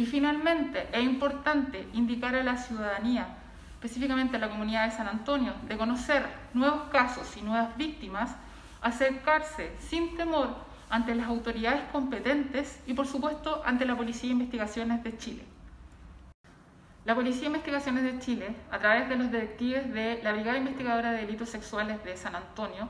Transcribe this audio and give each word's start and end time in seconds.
Y 0.00 0.06
finalmente, 0.06 0.88
es 0.94 1.04
importante 1.04 1.86
indicar 1.92 2.34
a 2.34 2.42
la 2.42 2.56
ciudadanía, 2.56 3.36
específicamente 3.74 4.38
a 4.38 4.40
la 4.40 4.48
comunidad 4.48 4.86
de 4.86 4.96
San 4.96 5.06
Antonio, 5.06 5.52
de 5.68 5.76
conocer 5.76 6.26
nuevos 6.54 6.84
casos 6.88 7.36
y 7.36 7.42
nuevas 7.42 7.76
víctimas, 7.76 8.34
acercarse 8.80 9.72
sin 9.78 10.16
temor 10.16 10.56
ante 10.88 11.14
las 11.14 11.26
autoridades 11.26 11.82
competentes 11.92 12.82
y, 12.86 12.94
por 12.94 13.06
supuesto, 13.06 13.62
ante 13.66 13.84
la 13.84 13.94
Policía 13.94 14.28
de 14.28 14.36
Investigaciones 14.36 15.04
de 15.04 15.18
Chile. 15.18 15.44
La 17.04 17.14
Policía 17.14 17.42
de 17.42 17.48
Investigaciones 17.48 18.02
de 18.02 18.18
Chile, 18.20 18.54
a 18.70 18.78
través 18.78 19.06
de 19.06 19.16
los 19.16 19.30
detectives 19.30 19.92
de 19.92 20.22
la 20.22 20.32
Brigada 20.32 20.56
Investigadora 20.56 21.12
de 21.12 21.26
Delitos 21.26 21.50
Sexuales 21.50 22.02
de 22.04 22.16
San 22.16 22.34
Antonio, 22.34 22.88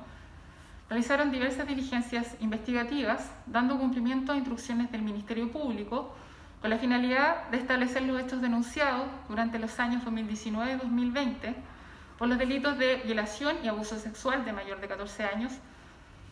realizaron 0.89 1.33
diversas 1.33 1.67
diligencias 1.67 2.37
investigativas, 2.39 3.33
dando 3.47 3.77
cumplimiento 3.79 4.31
a 4.31 4.37
instrucciones 4.37 4.93
del 4.93 5.03
Ministerio 5.03 5.51
Público, 5.51 6.15
con 6.61 6.71
la 6.71 6.79
finalidad 6.79 7.49
de 7.49 7.57
establecer 7.57 8.03
los 8.03 8.21
hechos 8.21 8.43
denunciados 8.43 9.07
durante 9.29 9.59
los 9.59 9.79
años 9.80 10.05
2019 10.05 10.73
y 10.73 10.77
2020 10.77 11.55
por 12.19 12.29
los 12.29 12.37
delitos 12.37 12.77
de 12.77 12.97
violación 12.97 13.57
y 13.65 13.69
abuso 13.69 13.98
sexual 13.98 14.45
de 14.45 14.53
mayor 14.53 14.81
de 14.81 14.89
14 14.89 15.25
años, 15.25 15.53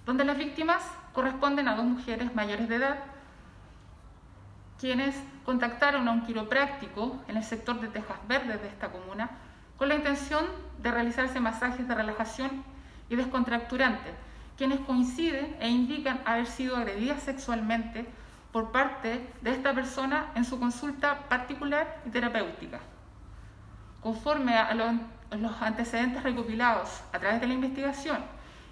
donde 0.05 0.25
las 0.25 0.37
víctimas 0.37 0.83
corresponden 1.15 1.66
a 1.66 1.77
dos 1.77 1.87
mujeres 1.87 2.35
mayores 2.35 2.69
de 2.69 2.77
edad, 2.77 2.99
quienes 4.79 5.16
contactaron 5.47 6.07
a 6.07 6.12
un 6.12 6.27
quiropráctico 6.27 7.19
en 7.27 7.38
el 7.38 7.45
sector 7.45 7.80
de 7.80 7.88
Tejas 7.88 8.19
Verdes 8.29 8.60
de 8.60 8.69
esta 8.69 8.91
comuna 8.93 9.30
con 9.79 9.88
la 9.88 9.95
intención 9.95 10.45
de 10.83 10.91
realizarse 10.91 11.41
masajes 11.41 11.88
de 11.88 11.95
relajación 11.95 12.65
y 13.09 13.16
descontracturante, 13.16 14.13
quienes 14.59 14.80
coinciden 14.80 15.57
e 15.60 15.69
indican 15.69 16.21
haber 16.27 16.47
sido 16.47 16.77
agredidas 16.77 17.23
sexualmente 17.23 18.07
por 18.52 18.73
parte 18.73 19.27
de 19.41 19.51
esta 19.51 19.75
persona 19.75 20.33
en 20.34 20.45
su 20.45 20.59
consulta 20.59 21.29
particular 21.29 22.01
y 22.07 22.11
terapéutica. 22.11 22.80
Conforme 24.01 24.57
a 24.57 24.74
los 24.74 25.63
antecedentes 25.63 26.23
recopilados 26.23 27.02
a 27.13 27.19
través 27.19 27.41
de 27.41 27.46
la 27.46 27.54
investigación 27.54 28.19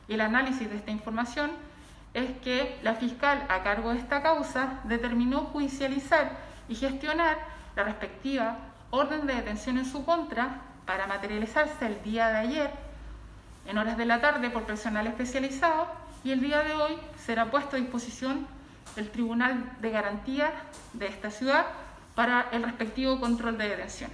y 0.08 0.14
el 0.14 0.20
análisis 0.20 0.70
de 0.70 0.76
esta 0.76 0.90
información, 0.90 1.50
es 2.14 2.30
que 2.38 2.78
la 2.82 2.94
fiscal 2.94 3.44
a 3.50 3.62
cargo 3.62 3.92
de 3.92 3.98
esta 3.98 4.22
causa 4.22 4.80
determinó 4.84 5.40
judicializar 5.52 6.38
y 6.68 6.74
gestionar 6.74 7.36
la 7.74 7.84
respectiva 7.84 8.56
orden 8.90 9.26
de 9.26 9.34
detención 9.34 9.76
en 9.76 9.84
su 9.84 10.04
contra 10.04 10.62
para 10.86 11.06
materializarse 11.06 11.86
el 11.86 12.02
día 12.02 12.28
de 12.28 12.38
ayer 12.38 12.70
en 13.66 13.76
horas 13.76 13.98
de 13.98 14.06
la 14.06 14.20
tarde 14.20 14.48
por 14.48 14.62
personal 14.62 15.06
especializado 15.06 15.88
y 16.24 16.30
el 16.30 16.40
día 16.40 16.62
de 16.62 16.72
hoy 16.74 16.96
será 17.18 17.50
puesto 17.50 17.76
a 17.76 17.80
disposición 17.80 18.46
del 18.94 19.10
Tribunal 19.10 19.76
de 19.80 19.90
Garantía 19.90 20.52
de 20.92 21.06
esta 21.06 21.30
ciudad 21.30 21.66
para 22.14 22.48
el 22.52 22.62
respectivo 22.62 23.20
control 23.20 23.58
de 23.58 23.68
detención. 23.68 24.10